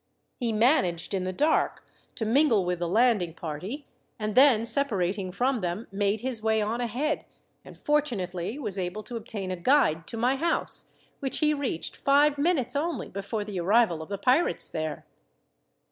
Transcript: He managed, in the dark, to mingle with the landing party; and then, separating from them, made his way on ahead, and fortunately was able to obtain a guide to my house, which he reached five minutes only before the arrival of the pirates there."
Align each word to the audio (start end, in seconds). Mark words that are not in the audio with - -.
He 0.39 0.51
managed, 0.51 1.13
in 1.13 1.25
the 1.25 1.31
dark, 1.31 1.85
to 2.15 2.25
mingle 2.25 2.65
with 2.65 2.79
the 2.79 2.87
landing 2.87 3.35
party; 3.35 3.85
and 4.17 4.33
then, 4.33 4.65
separating 4.65 5.31
from 5.31 5.61
them, 5.61 5.85
made 5.91 6.21
his 6.21 6.41
way 6.41 6.59
on 6.59 6.81
ahead, 6.81 7.23
and 7.63 7.77
fortunately 7.77 8.57
was 8.57 8.79
able 8.79 9.03
to 9.03 9.15
obtain 9.15 9.51
a 9.51 9.55
guide 9.55 10.07
to 10.07 10.17
my 10.17 10.37
house, 10.37 10.93
which 11.19 11.37
he 11.37 11.53
reached 11.53 11.95
five 11.95 12.39
minutes 12.39 12.75
only 12.75 13.09
before 13.09 13.43
the 13.43 13.59
arrival 13.59 14.01
of 14.01 14.09
the 14.09 14.17
pirates 14.17 14.67
there." 14.67 15.05